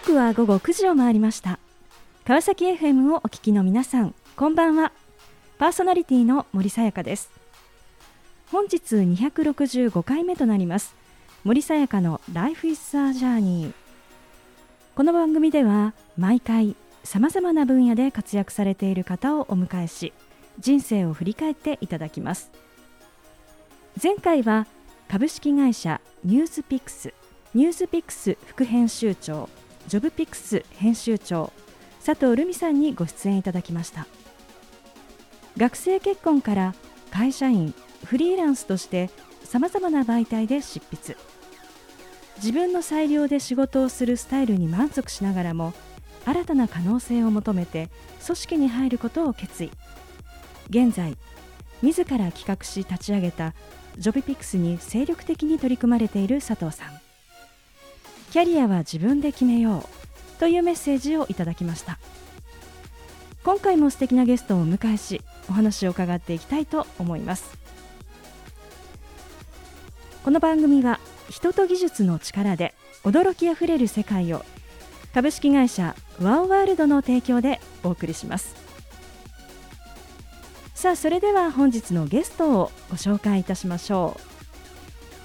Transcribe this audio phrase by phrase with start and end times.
[0.00, 1.58] 刻は午後9時を回りました。
[2.24, 4.92] 川崎 FM をお聞きの皆さんこんばんは。
[5.58, 7.32] パーソナリティの森さやかです。
[8.52, 10.94] 本日265回目となります。
[11.42, 13.72] 森さやかの Life is a Journey
[14.94, 20.12] この番組では毎回さまざまな分野で活躍されている方をお迎えし
[20.60, 22.52] 人生を振り返っていただきます。
[24.00, 24.68] 前回は
[25.08, 27.12] 株式会社ニュースピックス
[27.52, 29.48] ニュースピックス副編集長
[29.88, 31.50] ジョブピックス編集長
[32.04, 34.06] 佐藤留美さんにご出演いただきました。
[35.56, 36.74] 学生結婚から
[37.10, 37.72] 会社員
[38.04, 39.08] フリーランスとして
[39.44, 41.16] さまざまな媒体で執筆。
[42.36, 45.72] 自分の裁量で仕事をするスタイルに満足しながらも
[46.26, 47.88] 新たな可能性を求めて
[48.26, 49.70] 組織に入ることを決意。
[50.68, 51.16] 現在
[51.80, 53.54] 自ら企画し立ち上げた
[53.96, 57.07] ジョビピックスに精力的に取り組まれている佐藤さん。
[58.30, 61.98] キャリアは自分で決めようというメッセージをいただきました。
[63.42, 67.56] 今回も素敵なゲストをお迎えしお話を伺っていきたいと思います。
[70.22, 71.00] この番組は
[71.30, 74.44] 人と技術の力で驚きあふれる世界を
[75.14, 78.54] 株式会社ワオワールドの提供でお送りします。
[80.74, 84.20] さあそれでは本日のゲストをご紹介いたしましょ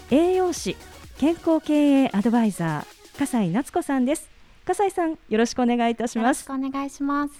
[0.09, 0.15] う。
[0.15, 0.77] 栄養士
[1.17, 2.92] 健康経営アドバイザー
[3.23, 4.29] 笠井夏子さんです。
[4.65, 6.45] 笠井さんよろしくお願いいたします。
[6.45, 7.33] よろしくお願いします。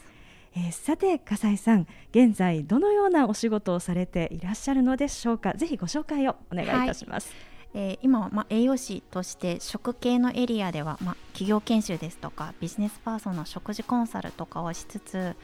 [0.55, 5.51] えー、さて笠井さん現在どのようなお仕事をされていらっしゃるのでしょうか？
[5.55, 7.33] ぜひご紹介をお願いいたします、
[7.73, 7.83] はい。
[7.89, 15.35] えー、今は、まあ、栄養士として食系のエリアでは、まあ、企業研修ですとかビジネスパーソンの食事コンサルとかをしつつ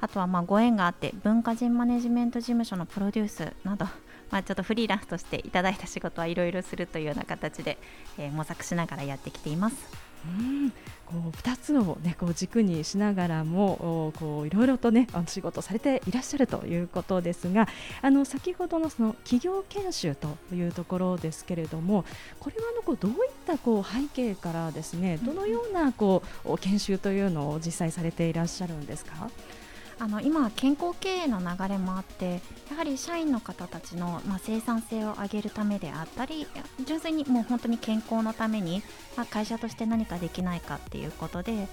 [0.00, 3.86] あとはまあご縁があって文化人マネジメント事務所のプロデュースなど、
[4.30, 7.78] まあ、ちょっとフリーランスとしていただいた仕事はいろいろするというような形で、
[8.18, 9.76] えー、模索しながらやってきています。
[10.26, 10.70] うん
[11.06, 17.68] こう2つを、ね、こう軸にしながらもこういろいろと、ね、あの仕事されていらっしゃるということですが
[18.02, 22.04] あの先ほどのその企業研修というところですけれども
[22.40, 29.30] これはあのこうどういったこう背景からですねどのようなこう研修というのを実際されていらっしゃるんですか？
[30.00, 36.46] あの今、健康経営の流れもあってやはり社員の方たちの、まあ、生産性を上げるためであったり
[36.84, 38.82] 純粋にもう本当に健康のために、
[39.16, 41.66] まあ、会社として何かできないかっていうことで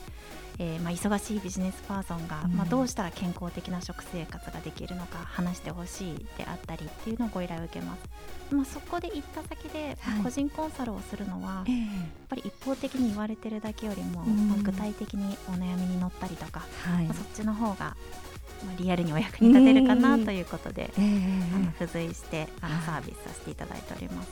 [0.57, 11.87] えー、まあ、忙しいビジネスパーソンが、うん、まあ、どうしたら健康的な食生活ができるのか話してほしいであったりっていうのをご依頼を受けます、まあ、そこで行った先で、はい、個人コンサルをするのは、えー、やっ
[12.29, 17.97] ぱり一方的に言われてるだけよりも、うん、まあ、具体的にお悩みに乗ったりとか、はい、まあ、そっちの方が
[18.63, 24.29] まあ、リアルにお役に立てるかなということで、えー、あの付随してあのサービスさせていただいております。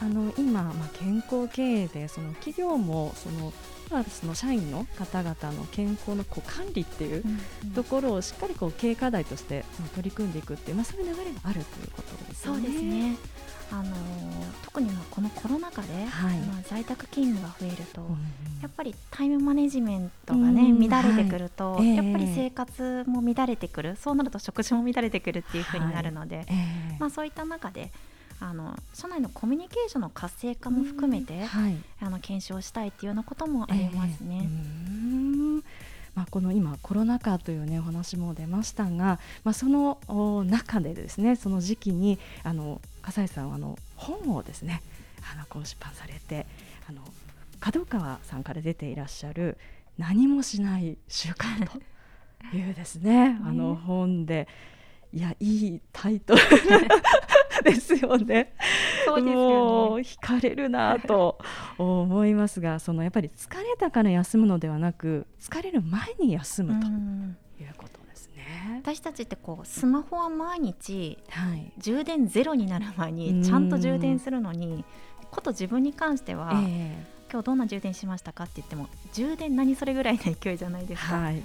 [0.00, 3.52] あの今、まあ、健康経営でその企業もその
[3.90, 7.24] まあ、その社員の方々の健康のこう管理っていう
[7.74, 12.52] ところをしっかりこう経営課題として取り組んでいくっていう、まあ、そういう流れがあるということですね。
[12.52, 13.16] そうですね
[13.70, 13.94] あの
[14.64, 18.08] 特にまあこのコロナ禍で、はい、まあ、在宅勤務が増えると、うん、
[18.62, 26.52] やっぱりタイムマネジメントがね、うん、乱れてくると、はい、やっぱり生活も乱れてくる、そうなると食事も乱れてくるっていうふうになるので、はいえ。
[26.96, 27.90] ー、まあ、そういった中で
[28.40, 34.42] あの社内のコミュニケーションの活性化も含めて、はい、あの検証したいっていうようなこともありますね。
[34.42, 35.62] えー
[36.18, 39.98] まあ、この今コロナ禍という、ね、お話も出ましたが、まあ、その
[40.44, 44.82] 中でですねその時期にあの笠井さんはあの本をですね
[45.32, 46.46] あのこう出版されて
[46.88, 47.00] あの
[47.58, 49.56] 角川さんから出ていらっしゃる
[49.96, 51.64] 「何もしない習慣」
[52.50, 54.46] というですね あの本で
[55.14, 56.40] いやいいタイトル
[57.64, 58.52] ですよね。
[59.06, 60.02] そうですよね。
[60.02, 61.38] 惹かれるなと
[61.78, 66.86] 思いますが、そのやっぱり疲れたから休むのではなく、疲れる前に休むと
[67.62, 67.97] いうこと。
[68.76, 74.84] 私たちってこうスマホは毎日、はい、充電ゼロになる前にちゃんと充電するのに、
[75.30, 81.16] こと自分に関しては、えー、今日どんな充電しましたかって言っても充電何それぐらいの勢いじゃないですか。
[81.16, 81.42] はい。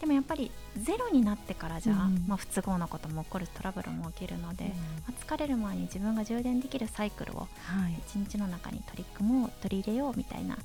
[0.00, 4.74] でもやっぱりゼロになってからじゃ、うん、まあ、不都合なことも起こるトラブルも起きるので、うん、ま
[5.08, 7.48] あ、疲れる前に自分が充電できるサイクルを
[8.06, 10.60] 一日の中に取り組もう取り入れようみたいなこ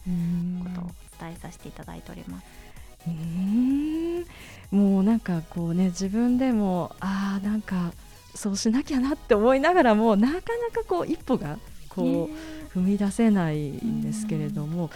[0.75, 2.60] とを伝えさせていただいております。
[3.07, 4.25] うん。
[4.71, 7.91] もうなんかこうね自分でもああなんか
[8.33, 10.41] そうしなきゃなって思いながらもなかな
[10.73, 11.59] かこう一歩が
[11.89, 12.29] こ
[12.73, 14.89] う踏み出せないんですけれども、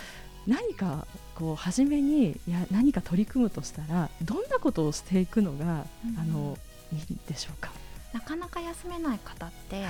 [0.47, 1.05] 何か
[1.35, 6.57] こう初めにいや何か取り組むとしたらどんなことをしていくのが、うん、あの
[6.93, 7.71] いいでしょうか？
[8.13, 9.89] なかなか休めない方って、は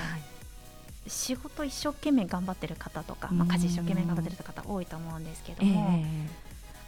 [1.06, 6.28] 仕事一生懸命頑張ってる方とか、まあ、家事一生懸命頑張ってる方多いと思うんですけども、えー、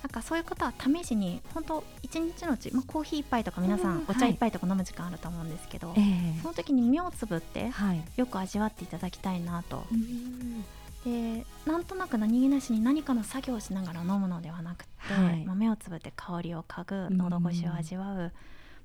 [0.02, 6.40] なんかそういう方は試しに本当一日のうち、まあ、コーヒー一杯とか皆さうんんお茶一杯とか飲む時間あると思うんですけど、ええ。
[6.40, 8.02] その時に目をつぶってはい。
[8.16, 9.84] よく味わっていただきたいなと。
[9.90, 10.64] うん。
[11.04, 15.44] でなんとなく何気なしに何かの作業をしながら飲むのではなくて、はい。
[15.44, 17.18] まあ、目をつぶって香りを嗅ぐうん。
[17.18, 18.32] 喉越しを味わう、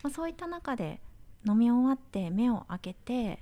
[0.02, 1.00] まあ、そういった中で
[1.46, 3.38] 飲み終わって目を開けてあ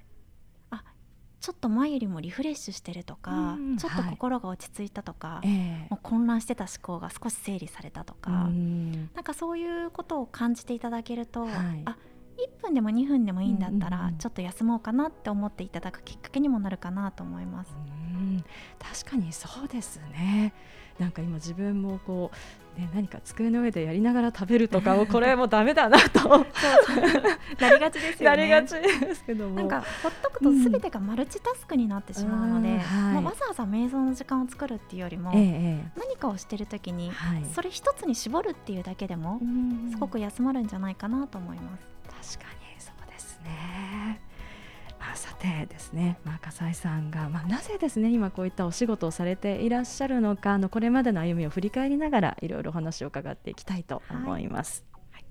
[1.42, 5.88] ちょっと前よりもリフレッシュしてるとか、うんちょっとはい心が落ち着いたとか、ええ。
[5.90, 9.10] もう混乱してた思考が少し整理されたとか、うん。
[9.16, 11.52] なんかそういうことを感じていただけると、はい。
[11.86, 11.98] あ
[12.38, 17.74] 1分でも2分でもいいんだったら、ちょっと休もうかなって思っていただくきっかけにもなるかなと思います。
[17.76, 18.44] うん。
[18.80, 20.54] 確かにそうですね。
[21.00, 22.32] なんか今自分もこ
[22.78, 26.46] う、ね、何か机の上でやりながら食べるとかもこれもダメだなと。
[27.60, 28.38] なりがちですよね。
[28.38, 29.56] なりがちですけども。
[29.56, 33.14] なんかほっとくと全てがマルチタスクになってしまうので、うんはい。
[33.16, 37.46] もうわざわざ瞑想の時間を作るっていうよりも、えええ何かをしてる時にえはい。
[37.54, 39.90] それ一つに絞るっていうだけでもうん。
[39.92, 41.78] すごく休まるんじゃないかなと思いま
[42.22, 42.38] す。
[42.38, 44.01] 確かにそうですね。
[45.24, 54.84] まあ、さてですね、まあ、笠井さんが、まあ、なぜですね今こういったお仕事をされていらっしゃるのかあのこれまでの歩みを振り返りながらいろいろお話を伺っていきたいと思います。
[55.12, 55.26] はい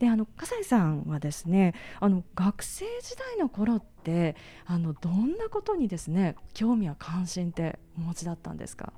[0.00, 4.34] であの笠井さんはですねあの学生時代の頃って
[4.66, 8.92] あのどんなことにですね興味や関心ってお持ちだったんですか？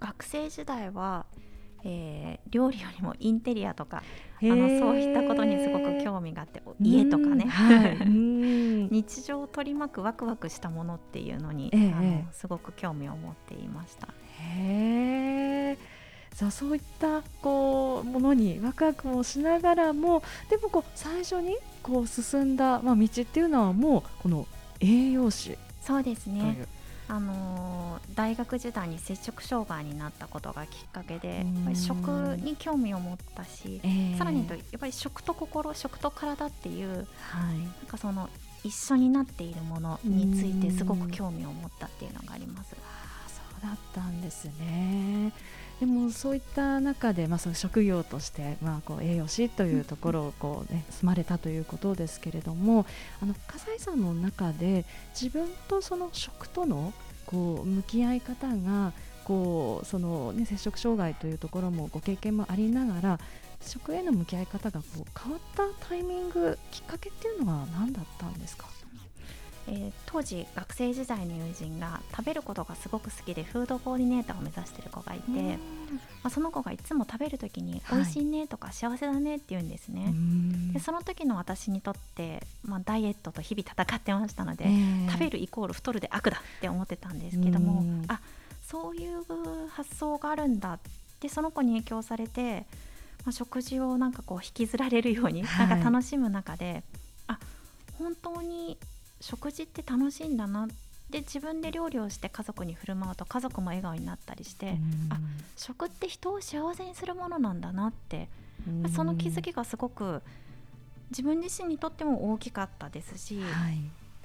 [0.00, 1.24] 学生時代は、
[1.84, 4.00] えー料理よりもインテリアとかあ
[4.42, 8.88] あのそういったことにすごく興味があって家とかね、はい、 うん。
[8.90, 12.32] 日常を取り巻くワクワクしたものっていうのに、ええあのええ。
[12.32, 14.08] すごく興味を持っていました。
[14.38, 15.78] へえ。
[16.34, 24.46] さあそういったこうものにワクワクもしながらもでもこう最初にこう進んだまあ道っていうのはもうこの
[24.80, 26.66] 栄養士そうですね
[27.08, 32.08] あのー大学時代に摂食障害になったことがきっかけでやっぱり食
[32.42, 38.28] に興味を持ったしえーさらにとやっぱり食と心食と体っていうはいなんかその
[38.62, 42.74] 一緒になっているものについてすごく興味を持ったっていうのがあります。
[42.78, 45.32] あーそうだったんですね。
[45.80, 52.86] でもそういった中で、まあ、その職業として、まあ、こう栄養士というところをこう、ね、住まれたということですけれども
[53.20, 54.84] あの笠井さんの中で
[55.20, 56.92] 自分とその食との
[57.26, 58.92] こう向き合い方が
[59.24, 63.20] こうその、ね、摂食障害というところもご経験もありながら
[63.60, 68.66] 食への向き合い方がこう変わったタイミングきっかけっていうのは何だったんですか？
[69.68, 75.58] えー当時学生時代の友人が食べることがすごく好きでフードコーディネーターを目指している子がいて、ま
[76.24, 80.14] あ、その子がいつも食べる時に「はい美味しいね」とか「幸せだね」って言うんですね。
[80.72, 84.68] でその時の私にとって、まあ、ダイエットと日々戦ってましたので、
[85.10, 88.04] 食べるイコール太るで悪だって思ってたんですけども、うん。
[88.06, 88.20] あ
[88.62, 89.24] そういう
[89.68, 90.78] 発想があるんだっ
[91.18, 92.66] てその子に影響されて、
[93.24, 95.68] まあ、食事をなんかこう引きずられるように、はい。
[95.68, 96.84] なんか楽しむ中で
[97.26, 97.40] あ
[97.98, 98.78] 本当に
[99.24, 100.68] 食事って楽しいんだな。
[101.10, 104.78] で自分で料理をして家族に振る舞うと家族も笑顔になったりして、
[105.10, 105.18] あ
[105.56, 108.28] 食って人を幸せにするものなんだなって、
[108.82, 110.22] まあその気づきがすごく
[111.10, 113.78] 自分自身にとっても大きかったですし、やっはい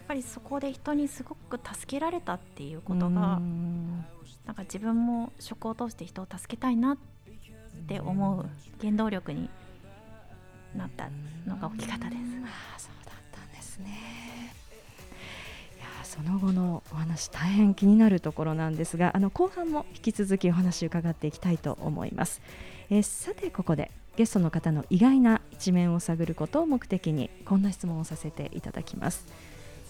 [0.08, 4.06] ぱりそこで人にすごく助けられたっていうことうがん。
[4.46, 6.98] なんか自分も食を通して人を助けたいなっ
[7.88, 8.46] て思う
[8.82, 9.50] 原動力に
[10.76, 11.10] なった
[11.46, 12.20] のが大きかったです。
[12.44, 14.56] ああそうだったんですね。
[16.10, 22.42] その後のお話大変気になるところなんですがあの後半も引き続きお話を伺っていきたいと思います、
[22.90, 29.26] えーさてここでゲストの方の意外な一面を探ることを目的にこんな質問をさせていただきます。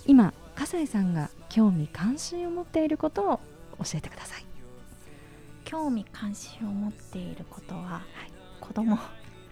[0.06, 3.40] 今笠井さんが興味関心を持っていることを
[3.80, 4.46] 教えてください。
[5.64, 8.04] 興味関心を持っていることは、
[8.62, 8.98] 子供。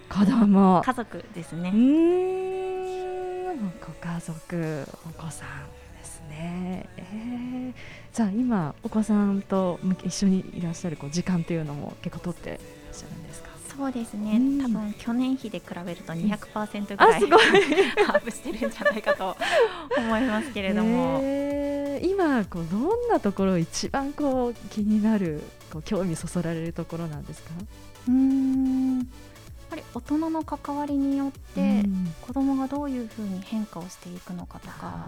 [0.10, 0.82] 子供。
[0.86, 1.72] 家族ですね。
[1.74, 3.72] うーん。
[3.80, 7.74] ご家族お子さんですね、えー。
[8.14, 12.60] じゃあ今お子さんと一緒にいらっしゃるこう時間というのも結構取っていらっ
[12.94, 13.50] しゃるんですか？
[13.78, 14.62] そうですね、うん。
[14.62, 17.42] 多分去年比で比べると200%ぐらいあすごい。
[18.08, 19.36] アップしてるんじゃないかと
[19.98, 22.10] 思いますけれども、えー。
[22.10, 27.52] 今こうどんなところ一番こう気になるこう興味そそられるところなんですか？
[28.08, 29.00] うーん。
[29.00, 29.08] やっ
[29.70, 32.14] ぱり大人の関わりによって、うん。
[32.22, 34.76] 子供がどういうふうに変化をしていくのかとか。
[34.82, 35.08] あ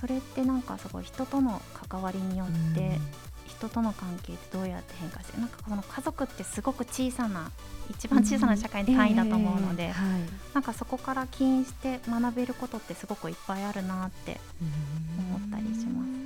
[0.00, 2.98] それってなんかすごい人との関わりによーって、
[3.46, 7.50] 人との関係ってどうやって変化してなんかこの家族ってすごく小さな
[7.90, 10.20] 一番小さな社会の単位だと思うので、えーはい。
[10.54, 14.40] なんかそこから起因して学べることってすごくいっぱいあるなって
[15.18, 16.20] 思ったりします。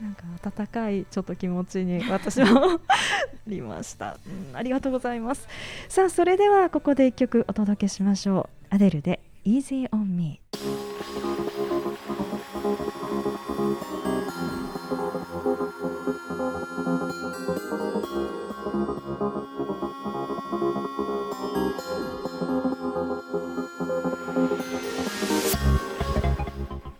[0.00, 0.24] なんか
[0.62, 2.80] 温かいちょっと気持ちに私も
[3.48, 4.18] りました、
[4.50, 5.48] うん、ありがとうございます。
[5.88, 8.74] さあそれではここで一曲お届けしましょう。
[8.74, 10.40] アデルで Easy on Me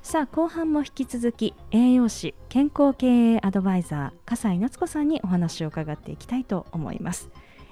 [0.02, 7.28] さあ後半も引き続き栄養士健康経営アドバイザー笠井夏子さんにお話を伺っていきたいと思います。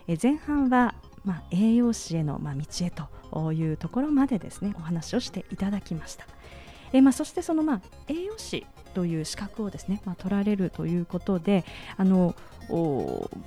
[0.06, 0.94] え前半は
[1.24, 6.26] まあ、栄養士へのまあ道へというところまでですねお話をしていただきました。
[6.92, 11.64] えまあ、そしてそのまあ栄養士という資格をですね、まあ、取られるということで
[11.96, 12.34] あの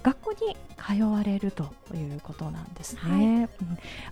[0.04, 3.02] 学校に通われるということなんですね。
[3.02, 3.24] はい。
[3.24, 3.50] うん、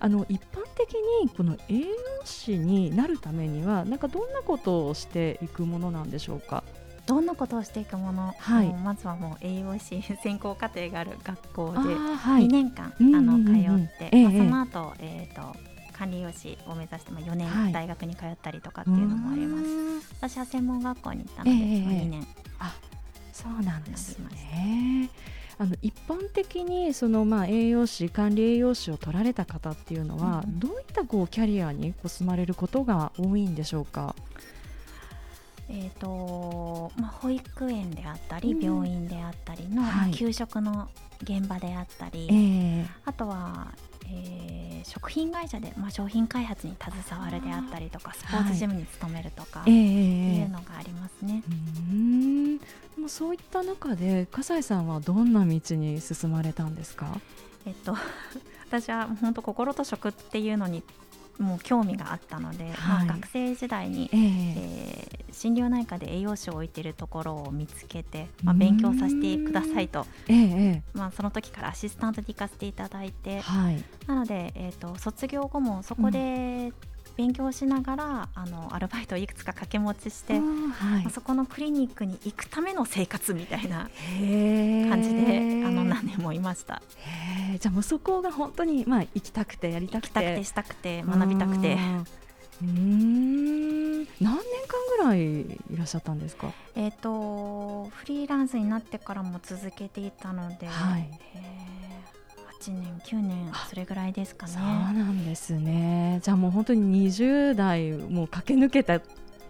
[0.00, 1.86] あの一般的にこの栄養
[2.24, 6.64] 士になるためにはなんかどんなことをしていくものなんでしょうか？
[7.06, 19.60] どんなことをしていくもの、はい、まずはもう栄養士専攻課程がある学校で2年間あ、の通って、まあ、その後、えーと管理栄養士を目指して4年大学に通ったりとかっていうのもありま
[20.00, 22.26] す、私は専門学校に行ったので、えー、2年。
[22.58, 22.74] あ
[23.32, 25.10] そうなんですね。
[25.58, 34.14] あの一般的にそのまあ栄養士管理栄養士を取られた方っていうのは、うん、どういったこうキャリアにこう進まれることが多いんでしょうか？
[35.68, 40.88] えーとまあ、保育園であったり、病院であったりの、はい、給食の
[41.22, 43.72] 現場であったり、えー、あとは、
[44.08, 51.42] えー、食品会社で、まあ、商品開発に携わるであったりとかスポーツジムに勤めるとか、はい、いうのがありますね。
[51.90, 52.54] うん。
[52.98, 57.06] もそういった中で笠井さんはどんな道に進まれたんですか？
[57.66, 57.94] えっと
[58.68, 60.82] 私は本当心と食っていうのに
[61.38, 64.20] もう興味があったので、はい、まあ、学生時代に、えー、
[64.56, 76.72] えー、心療内科で栄養士を置いているところを見つけて、まあ、勉強させてくださいと、えー、まあ、その時からアシスタントで行かせていただいて、はい、なので、えーと、卒業後もそこで、
[77.16, 80.40] 勉強しながらあのアルバイトをいくつか掛け持ちして、はい。
[80.40, 86.82] まあ、そこのクリニックに行くための生活みたいな感じであの何年もいました。
[87.58, 90.08] じゃあもうそこが本当に、まあ、行きたくてやりたくて。
[90.08, 91.78] 行きたくてしたくて学びたくて。
[92.62, 93.96] うん。
[93.96, 94.36] 何年間
[94.98, 96.52] ぐらいいらっしゃったんですか？
[96.74, 102.05] えっ、ー、とフリーランスになってからも続けていたので、はい、えー
[102.60, 104.52] 8年9年それぐらいですかね。
[104.52, 106.20] そうなんですね。
[106.22, 109.02] じゃあもう本当に20代もう駆け抜けたっ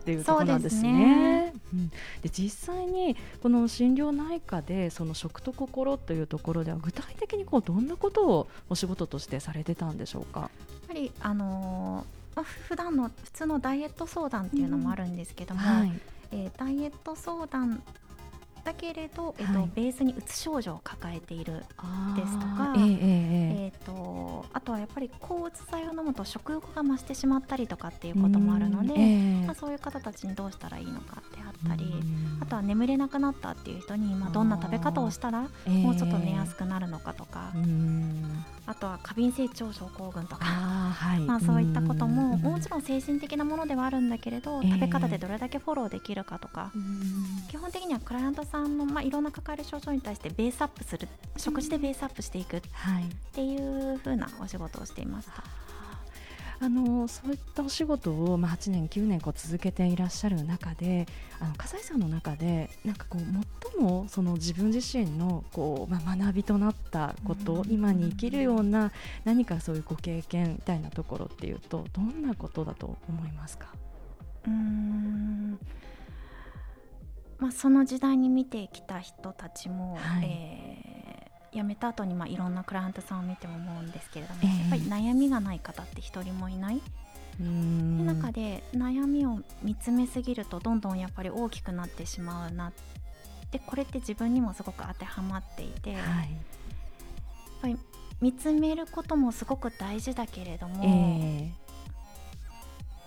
[0.04, 1.52] ていうところなんですね。
[1.52, 1.94] で、うん、で
[2.30, 10.40] 実際にこの心療内科でその食と心というところでは具体的にこうどんなことをお仕事としてされてたんでしょうか？
[10.40, 10.50] やっ
[10.88, 15.66] ぱりあのー、まあ、普段の普通のダイエット相談っていうのもあるんですけども、うん。
[15.80, 15.92] はい、
[16.32, 17.82] えー、ダイエット相談
[18.66, 21.62] だけれど、えっと、ベースにうつ症状を抱えているで
[22.26, 31.94] すとか、えー、えー、とあとはやっぱり抗うつ剤を飲むと食欲が増してしまったりとかっていうこともあるので、えー、まあ、そういう方たちにどうしたらいいのかであったり
[32.40, 37.52] あとは眠れなくなったっていう人に、まあ、どんな食べ方をしたらもうちょっと寝やすくなるのかとか。
[38.68, 46.72] あとは過敏性腸症候群とか、はい、まあ、そういったことももちろん精神的なものではあるんだけれど、食べ方でどれだけフォローできるかとか、
[47.48, 52.60] 基本的にはクライアントさんの、まあ、いろんな抱える症状に対してベースアップする食事でベースアップしていくっ
[53.32, 55.44] ていうふうなお仕事をしていました。
[56.58, 61.06] あのそういったお仕事を、まあ、8年9年こう続けていらっしゃる中で
[61.38, 63.22] あの笠井さんの中でなんかこう
[63.74, 68.90] 最もその自分自身のこう、まあ、学びとなったこと、今に生きるような
[69.24, 73.66] 何かそういうご経験みたいなところっていうとどんなことだと思いますか？
[74.46, 75.58] うん
[77.38, 81.06] まあ、その時代に見てきた人たちも、はい、えー
[81.52, 86.82] 辞めた後にまにいろんなクライアントさんを見ても思うんですけれども、えー、やっぱり悩みがない方って一人もいない？
[87.40, 92.72] の中で悩みを見つめすぎるとどんどんやっぱり大きくなってしまうな
[93.50, 96.06] でこれって自分にもすごく当てはまっていて、はい、やっ
[97.62, 97.78] ぱり
[98.20, 101.50] 見つめることもすごく大事だけれども、えー、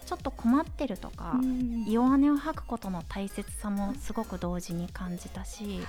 [0.09, 1.35] ちょっと困ってるとか
[1.87, 5.85] 弱音を吐くことの大切さもすごく同時に感じたし、はい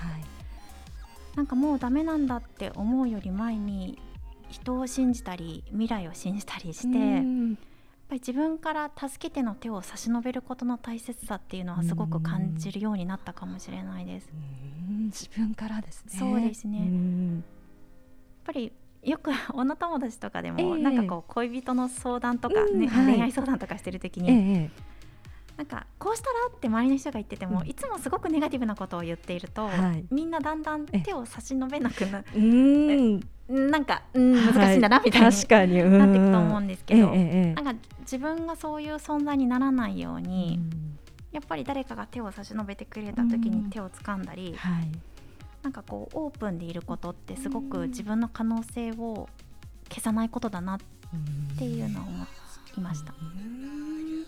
[1.36, 3.98] なんかもうダメなんだって思うより前に
[4.50, 7.20] 人を信じたり未来を信じたりして、やっ
[8.08, 14.28] ぱり自分から助けての手を差し伸べることの大切さっていうのはすごく感じるようになったかもしれないです。
[15.06, 16.18] 自分からですね。
[16.18, 16.78] そうですね。
[16.78, 17.42] やっ
[18.44, 24.70] ぱりよく女友達とかでも、なんかこう恋人の相談とかね、恋愛相談とかしてる時に、
[25.60, 27.68] なんかこうしたらって周りの人が言ってても、うん。
[27.68, 30.04] いつもすごくネガティブなことを言っていると、はい。
[30.10, 33.20] みんなだんだん手を差し伸べなくなうん。
[33.48, 35.98] なんか、うん、難しいんだなみたいに確かに、うん。
[35.98, 40.98] なっていくと思うんですけど、なんか自分がそういう存在にならないように、うん。
[41.32, 44.88] やっぱり誰かが手を差し伸べてくれた時に手を掴んだり、はい
[45.62, 49.28] なんかこうオープンでいることってすごく自分の可能性を
[49.88, 50.78] 消さないことだなっ
[51.58, 52.26] ていうのを思
[52.78, 53.12] いました。
[53.20, 54.24] うん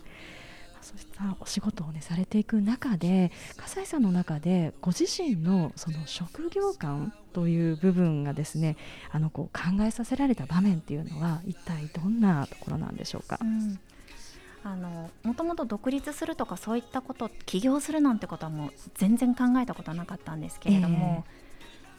[0.81, 8.75] そうしたお仕事をねされていく中で笠井さんの中でご自身のその職業観という部分がですね
[9.09, 13.39] あのこう考えさせられた場面っていうのは一体どんなところなんでしょうか？
[13.41, 13.45] う。
[13.45, 13.79] ん
[14.65, 21.25] あのもともと独立するとかそういったこと起業するなんてことはもう全然考えたことはなかったんですけれども、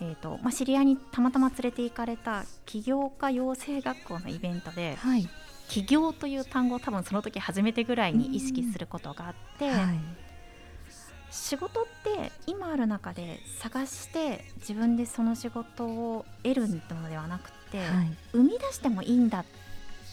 [0.00, 5.28] えーとまあ、知り合いにたまたま連れて行かれた起業家養成学校のイベントではい、
[5.68, 9.98] 起業という単語を多分その時初めてぐらいに意識することがあって、はい。
[11.30, 18.16] 仕事って今ある中で探して自分でその仕事を得るのではなくて、はい。
[18.32, 19.63] 生み出してもいいんだって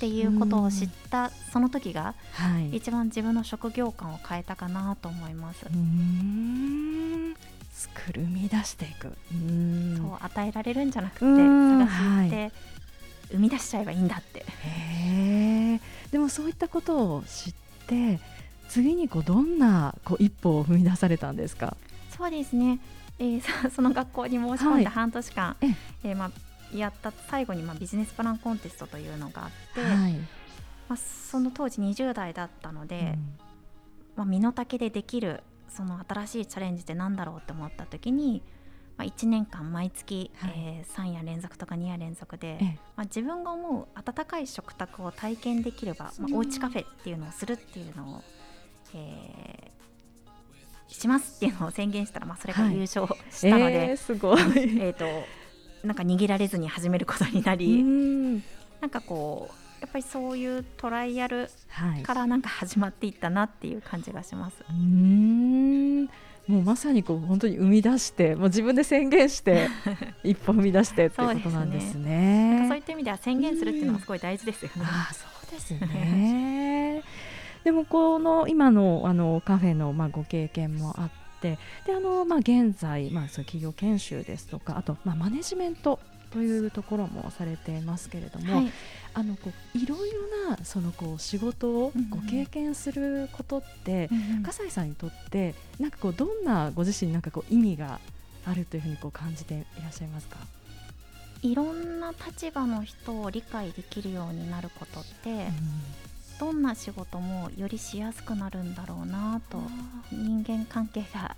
[0.08, 5.66] いうことを知ったその時がはい、一番自分の職業観を変えたかなと思います。
[5.66, 7.36] うーん。
[7.74, 9.08] 作る生み出していく。
[9.08, 9.12] う
[9.98, 11.88] そう与えられるんじゃなくてうん。
[11.88, 12.52] 探して
[13.32, 14.40] 生み出しちゃえばいいんだって。
[14.40, 15.80] へえ
[16.12, 17.54] でもそういったことを知っ
[17.88, 18.20] て
[18.70, 21.76] 次にこうどんなこう一歩を踏み出されたんですか？
[22.18, 22.80] そうですね、
[23.20, 24.84] えーそ その学校に申し込んはい。
[24.84, 25.68] で半年間、え。
[26.04, 26.32] えーまあ、
[26.80, 30.14] やった最後にまあビジネスプランコンテストというのがあって、はい。
[30.90, 33.38] まあ、その当時20代だったので、うん。
[34.18, 38.42] まあ、身の丈でできるその新しいチャレンジってなんだろうって思った時に、
[38.98, 40.54] まあ、1年間毎月、はい。
[40.56, 42.80] えー3夜連続とか2夜連続で、ええ。
[42.98, 48.22] まあ、自分が思う温かい食卓を体験できれば、まあ、おうちカフェっていうのをするっていうのを、
[48.96, 49.82] えー
[50.94, 52.74] しますっていうのを宣言したら、まあ、それがはい。
[52.74, 54.42] 優勝したので、えーすごい。
[54.42, 55.06] えーと
[55.84, 58.36] なんか逃げられずに始めることになうり、ん
[58.82, 62.04] なんかこうやっぱりそういうトライアルはい。
[62.04, 64.58] からなんか始まっていったなっていう感じがします。
[64.70, 66.04] うーん
[66.48, 69.70] もうまさにこう本当に生み出してもう自分で宣言して
[70.24, 72.66] 一歩踏み出してっていうことなんですね。
[72.68, 74.82] そういった意味では宣言するっていうのがすごい大事ですよね。
[74.84, 77.04] ああそうですね。
[77.64, 81.58] でもこの今のあのカフェのまあご経験もあってで
[81.90, 86.00] あのまあ現在まあそういう企業研修ですとかあとまあマネジメント
[86.32, 88.72] というところもされてますけれども、はい、
[89.14, 98.00] あのこういろいろなそのこう仕事をうんうんご経験することって、うん笠井さんにとってなんかこうどんなご自身になんかこう意味が
[98.46, 100.38] あるというふうにこう感じていらっしゃいますか？
[101.42, 105.48] いろんな立場の人を理解できるようになることって、
[106.42, 109.60] どんな仕事もよりしやすくなるんだろうなと
[110.12, 111.36] 人間関係が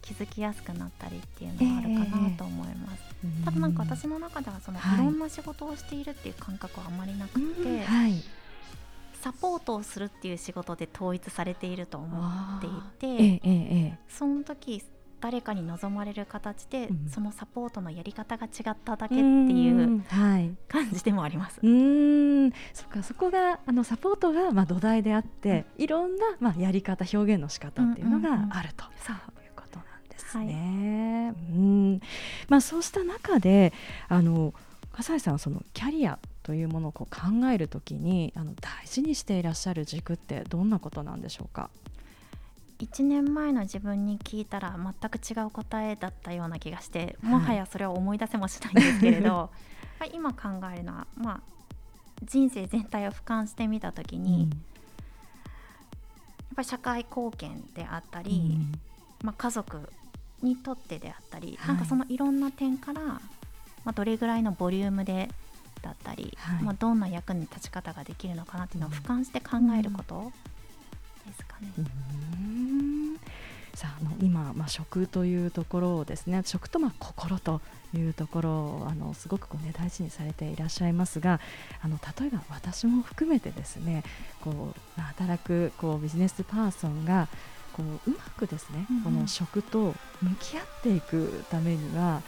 [0.00, 3.02] 築きやすくなったりっていうのはあるかなと思います、
[3.44, 7.54] ただなんか私の中ではその、はいい、ろんな仕事をしているっていう感覚はあまりなくうん。
[7.56, 8.14] て、はい、
[9.20, 13.98] サポートをするっていう仕事で統一されていると思っていて、えええええ。
[14.08, 14.82] その時
[15.20, 17.08] 誰かに望まれる形で、うん。
[17.08, 20.00] そのサポートのやり方が違っただけっていううん。
[20.08, 20.54] はい。
[20.68, 21.58] 感じでもあります。
[21.62, 22.52] うーん。
[22.74, 23.02] そっか。
[23.02, 28.48] そこがあのサポートがまあ土台であって、いろんなまあやり方表現の仕方っていうのうんうんうん。
[28.50, 29.16] があると、そう。
[29.16, 31.34] いうことなんですね。
[31.50, 32.00] うん。
[32.48, 33.72] まあそうした中で
[34.08, 34.52] あの
[34.92, 41.70] 笠井さんはそのキャリアというものをこう考えるときにあの大事にしていらっしゃる軸ってどんなことなんでしょうか？
[42.78, 47.32] 1年前の自分に聞いたら全く違う答えだったような気がしてはい。
[47.32, 49.50] もはやそれを思い出せもしないんですけれど、ま
[50.04, 51.40] あ今考えるのは、まあ、
[52.22, 54.48] 人生全体を俯瞰してみた時に、やっ
[56.56, 58.58] ぱり社会貢献であったり、
[59.22, 59.90] まあ、家族
[60.42, 61.68] にとってであったり、はい。
[61.68, 63.20] なんかそのいろんな点から、ま
[63.86, 65.30] あ、どれぐらいのボリュームで
[65.80, 66.62] だったり、はい。
[66.62, 70.24] まあ、どんな役に立ち方ができるのかなっていうのを俯瞰して考えること。
[70.24, 70.32] で
[71.58, 71.72] すかね。
[71.78, 72.42] うー
[73.14, 73.16] ん
[73.74, 77.60] さああの今、まあ、食というところをですね食とまあ心と
[77.94, 81.40] いうところをあのすごくこう、ね、大事にされていらっしゃいますが
[81.82, 84.02] あの例えば私も含めてですね
[84.40, 84.54] こう、
[84.98, 87.28] まあ働くこうビジネスパーソンが
[87.74, 92.22] こううまくですね、うんうんこの食と向き合っていくためには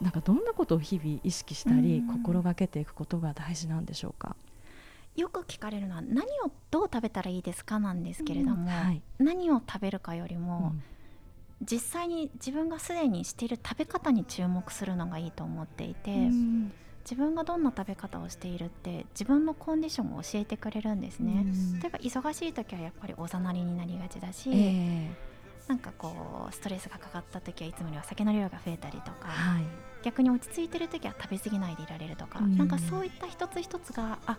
[0.00, 4.36] なんかどんなことを日々意識したり、うんうん心がけていくことが大事なんでしょうか？
[5.16, 9.02] よく聞かれるのは何をどう食べたらいいですかなんですけれども、はい。
[9.18, 10.82] 何を食べるかよりも、うん。
[11.62, 16.72] 実際に自分がすでにしている食べ方に注目するのがいいと思っていて、うん。
[17.04, 21.44] 自分がどんな食べ方をしているって自分のコンディションを教えてくれるんですね、
[21.80, 29.64] 例えば忙しい時はやっぱりおざなりになりがちだし、えー、なんかこうストレスがかかった時はいつもよりは酒の量が増えたりとか、はい、
[30.02, 34.38] 逆に落ち着いてる時は食べ過ぎないでいられるとか、うん、なんかそういった一つ一つがあ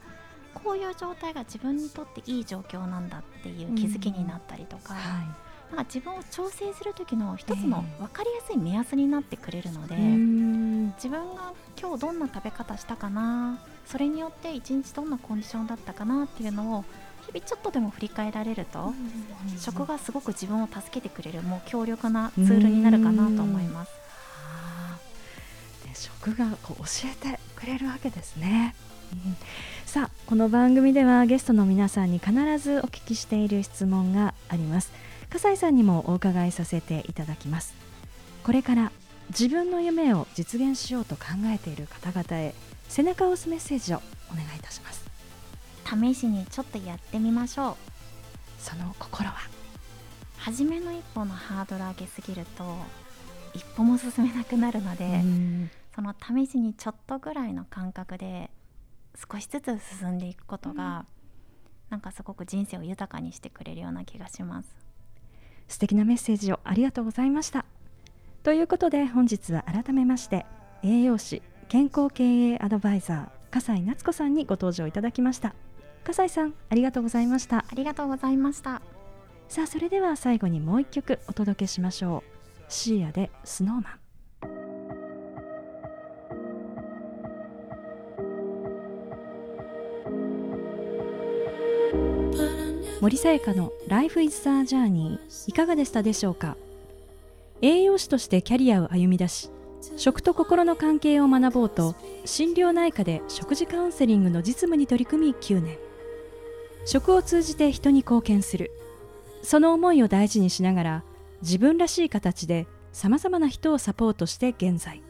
[0.63, 4.95] こういう状態が自分にとっていい状況なんだっていう気づきになったりとか。
[5.71, 16.85] なんか自分を調整する時の一つの分かりやすい目安になってくれるので、えー、自分が今日どんな食べ方したかなそれによって一日どんなコンディションだったかなっていうのを
[17.25, 18.93] 日々ちょっとでも振り返られると、
[19.57, 23.91] 食がすごく自分を助けてくれるもう強力なツールになるかなと思います。
[25.95, 28.75] 食がこう教えてくれるわけですね。
[29.25, 29.37] うん、
[29.85, 34.91] さあこの番組ではゲストの皆さんに必ずお聞きしている質問があります。
[35.29, 37.73] 笠井さんにもお伺いさせていただきます。
[38.43, 38.91] これから
[39.29, 42.53] 自分の夢を実現しようと考えている方々へ
[42.87, 44.01] 背中を押すメッセージを
[44.31, 45.09] お願いいたします。
[45.85, 47.75] 試しにちょっとやってみましょう。
[48.59, 49.35] その心は？
[50.37, 52.77] 初めの一歩のハードル上げすぎると
[53.53, 55.21] 一歩も進めなくなるので
[55.95, 58.51] その試しにちょっとぐらいの感覚で
[59.15, 61.05] 少しずつ進んでいくことが、
[61.89, 64.75] うん、なんかすごく人生を豊かにしてくれるような気がします。
[65.67, 67.65] 素敵なメッセージをありがとうございました。
[68.43, 70.45] ということで本日は改めまして
[70.83, 75.55] 栄養士健康経営アドバイザー笠井夏子さんにご登場いただきました。
[76.03, 77.59] 笠井さんありがとうございました。
[77.59, 78.81] ありがとうございました。
[79.47, 82.35] さあそれでは最後にもう一曲お届けしましょう。
[82.67, 84.04] シーアでスノーマン
[93.05, 96.57] 森さやかの Life is a Journey いかがでしたでしょうか？
[97.61, 99.51] 栄養士としてキャリアを歩み出し
[99.95, 101.93] 食と心の関係を学ぼうと
[102.25, 105.77] 心療内科で食事カウンセリングの実務に取り組み9年。
[106.87, 108.71] 食を通じて人に貢献する。
[109.43, 111.03] その思いを大事にしながら
[111.43, 115.03] 自分らしい形でさまざまな人をサポートして現在。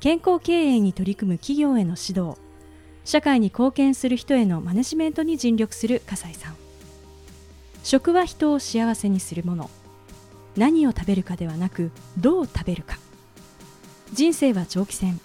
[0.00, 2.36] 健康経営に取り組む企業への指導。
[3.06, 6.56] 社会に貢献する人へのマネジメントに尽力する笠井さん。
[7.82, 9.70] 食は人を幸せにするもの。
[10.56, 12.98] 何を食べるかではなくどう食べるか。
[14.12, 15.20] 人生は長期戦。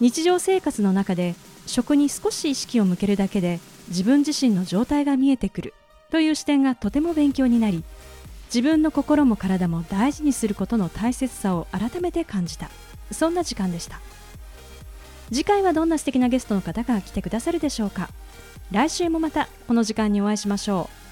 [0.00, 1.34] 日常生活の中で
[1.66, 5.74] 食に少し意識を向けるだけで自分自身の状態が見えてくる。
[6.10, 7.84] という視点がとても勉強になり
[8.46, 12.68] 自分の心も体も大事にすることの大切さを改めて感じた。
[13.12, 14.00] そんな時間でした。
[15.28, 18.10] 次回はどんな素敵なゲストの方が来てくださるでしょうか。
[18.72, 21.09] 来週もまたこの時間にお会いしましょう。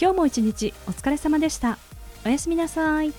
[0.00, 1.76] 今日も一日お疲れ様でした。
[2.24, 3.12] おやすみなさい。